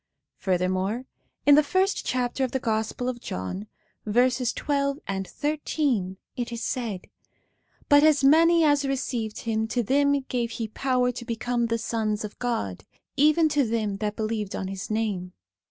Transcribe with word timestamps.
Furthermore, 0.39 1.05
in 1.45 1.53
the 1.53 1.61
first 1.61 2.03
chapter 2.03 2.43
of 2.43 2.49
the 2.53 2.59
Gospel 2.59 3.07
of 3.07 3.21
John, 3.21 3.67
verses 4.03 4.51
12 4.51 4.97
and 5.07 5.27
13, 5.27 6.17
it 6.35 6.51
is 6.51 6.63
said: 6.63 7.01
'But 7.87 8.01
as 8.01 8.23
many 8.23 8.63
as 8.63 8.83
received 8.83 9.41
him, 9.41 9.67
to 9.67 9.83
them 9.83 10.19
gave 10.21 10.49
he 10.53 10.69
power 10.69 11.11
to 11.11 11.23
become 11.23 11.67
the 11.67 11.77
sons 11.77 12.25
of 12.25 12.39
God, 12.39 12.83
even 13.15 13.47
to 13.49 13.63
them 13.63 13.97
that 13.97 14.15
believed 14.15 14.55
on 14.55 14.69
his 14.69 14.89
name. 14.89 15.33